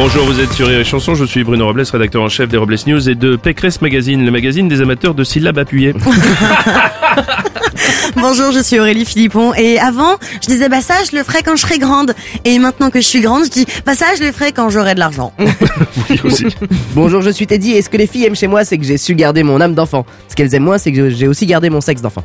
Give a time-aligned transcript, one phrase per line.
[0.00, 2.56] Bonjour, vous êtes sur Rire et Chanson, je suis Bruno Robles, rédacteur en chef des
[2.56, 5.92] Robles News et de Pécresse Magazine, le magazine des amateurs de syllabes appuyées.
[8.16, 11.56] Bonjour, je suis Aurélie Philippon et avant, je disais bah ça je le ferai quand
[11.56, 12.14] je serai grande
[12.44, 14.94] et maintenant que je suis grande, je dis bah ça je le ferai quand j'aurai
[14.94, 15.32] de l'argent.
[16.10, 16.46] Oui, aussi.
[16.94, 18.96] Bonjour, je suis Teddy et ce que les filles aiment chez moi, c'est que j'ai
[18.98, 20.06] su garder mon âme d'enfant?
[20.28, 22.22] Ce qu'elles aiment moins, c'est que j'ai aussi gardé mon sexe d'enfant.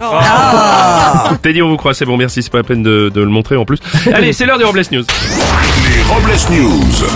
[1.41, 3.55] Teddy, on vous croit, c'est bon, merci, c'est pas la peine de, de le montrer
[3.57, 3.79] en plus.
[4.13, 5.03] Allez, c'est l'heure des Robles News.
[5.03, 7.07] Les Robles News.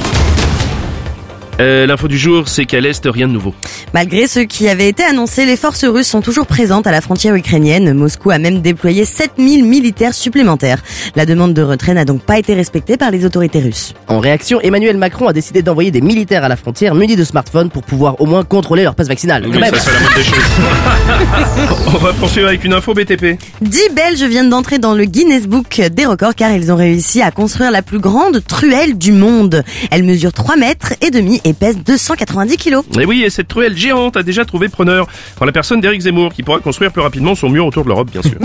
[1.60, 3.54] Euh, L'info du jour, c'est qu'à l'Est, rien de nouveau.
[3.94, 7.34] Malgré ce qui avait été annoncé, les forces russes sont toujours présentes à la frontière
[7.34, 7.94] ukrainienne.
[7.94, 10.84] Moscou a même déployé 7000 militaires supplémentaires.
[11.16, 13.94] La demande de retrait n'a donc pas été respectée par les autorités russes.
[14.08, 17.70] En réaction, Emmanuel Macron a décidé d'envoyer des militaires à la frontière munis de smartphones
[17.72, 19.44] pour pouvoir au moins contrôler leur passe vaccinale.
[19.46, 19.74] Quand Oui, même.
[19.76, 21.88] ça la moindre des choses.
[21.96, 23.40] on va poursuivre avec une info BTP.
[23.62, 27.32] 10 Belges viennent d'entrer dans le Guinness Book des records car ils ont réussi à
[27.32, 29.64] construire la plus grande truelle du monde.
[29.90, 32.84] Elle mesure 3 mètres et demi et pèse 290 kilos.
[33.00, 35.08] Et oui, et cette truelle géante a déjà trouvé preneur.
[35.40, 38.12] En la personne d'Éric Zemmour, qui pourra construire plus rapidement son mur autour de l'Europe,
[38.12, 38.38] bien sûr.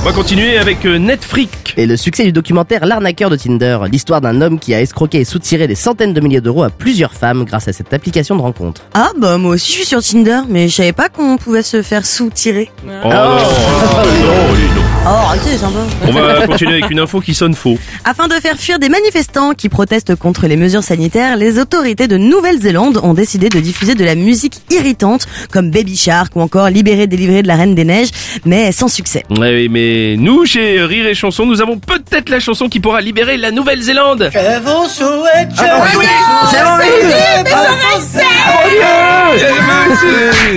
[0.00, 1.52] on va continuer avec euh, Netflix.
[1.76, 5.24] Et le succès du documentaire L'arnaqueur de Tinder, l'histoire d'un homme qui a escroqué et
[5.24, 8.82] soutiré des centaines de milliers d'euros à plusieurs femmes grâce à cette application de rencontre.
[8.94, 11.82] Ah bah moi aussi je suis sur Tinder mais je savais pas qu'on pouvait se
[11.82, 12.70] faire sous-tirer.
[12.86, 14.81] Oh, non, non, non, non.
[15.04, 15.80] Oh arrêtez sympa.
[16.06, 17.76] On va continuer avec une info qui sonne faux.
[18.04, 22.16] Afin de faire fuir des manifestants qui protestent contre les mesures sanitaires, les autorités de
[22.16, 27.08] Nouvelle-Zélande ont décidé de diffuser de la musique irritante comme Baby Shark ou encore Libéré
[27.08, 28.10] délivré de la Reine des Neiges,
[28.44, 29.24] mais sans succès.
[29.30, 33.36] Oui, mais nous, chez Rire et Chanson, nous avons peut-être la chanson qui pourra libérer
[33.36, 34.30] la Nouvelle-Zélande.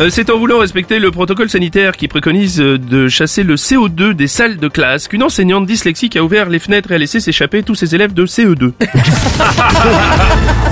[0.00, 4.56] en voulant respecter le protocole sanitaire qui préconise euh, de chasser le CO2 des salles
[4.56, 7.94] de classe qu'une enseignante dyslexique a ouvert les fenêtres et a laissé s'échapper tous ses
[7.94, 8.72] élèves de CE2.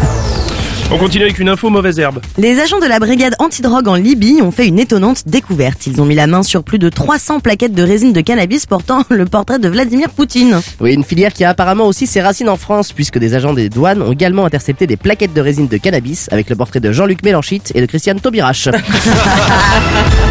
[0.93, 2.21] On continue avec une info mauvaise herbe.
[2.37, 5.87] Les agents de la brigade antidrogue en Libye ont fait une étonnante découverte.
[5.87, 9.05] Ils ont mis la main sur plus de 300 plaquettes de résine de cannabis portant
[9.11, 10.61] le portrait de Vladimir Poutine.
[10.81, 13.69] Oui, une filière qui a apparemment aussi ses racines en France, puisque des agents des
[13.69, 17.23] douanes ont également intercepté des plaquettes de résine de cannabis avec le portrait de Jean-Luc
[17.23, 18.69] Mélenchit et de Christiane Taubirache.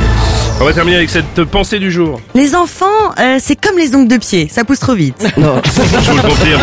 [0.62, 2.20] On va terminer avec cette pensée du jour.
[2.36, 2.86] Les enfants,
[3.18, 5.25] euh, c'est comme les ongles de pied, ça pousse trop vite.
[5.38, 5.62] non.
[5.64, 6.62] Je vous le confirme.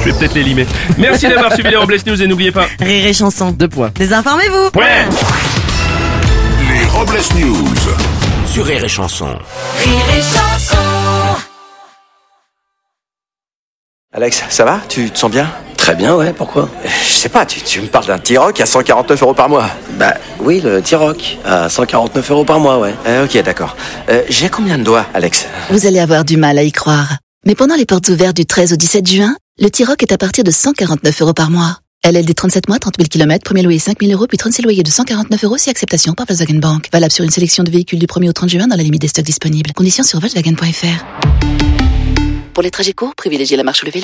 [0.00, 0.66] Je vais peut-être les limer.
[0.96, 2.66] Merci d'avoir suivi les Robles News et n'oubliez pas.
[2.80, 3.50] Rire et chanson.
[3.50, 3.90] Deux points.
[3.94, 4.78] Désinformez-vous.
[4.80, 5.04] Ouais.
[6.72, 7.74] Les Robles News.
[8.46, 9.38] Sur Rire et Chanson.
[14.14, 14.80] Alex, ça va?
[14.88, 15.50] Tu te sens bien?
[15.76, 16.68] Très bien, ouais, pourquoi?
[17.22, 19.70] Sais pas, tu, tu me parles d'un T-Rock à 149 euros par mois.
[19.92, 22.94] Bah oui, le T-Rock, à 149 euros par mois, ouais.
[23.06, 23.76] Euh, ok, d'accord.
[24.08, 25.46] Euh, J'ai combien de doigts, Alex?
[25.70, 27.18] Vous allez avoir du mal à y croire.
[27.46, 30.42] Mais pendant les portes ouvertes du 13 au 17 juin, le T-Rock est à partir
[30.42, 31.78] de 149 euros par mois.
[32.04, 34.90] LLD 37 mois, 30 000 km, premier loyer 5 000 euros, puis 36 loyers de
[34.90, 36.88] 149 euros si acceptation par Volkswagen Bank.
[36.92, 39.06] Valable sur une sélection de véhicules du 1er au 30 juin dans la limite des
[39.08, 39.72] stocks disponibles.
[39.72, 41.04] Conditions sur Volkswagen.fr.
[42.52, 44.00] Pour les trajets courts, privilégiez la marche ou le vélo.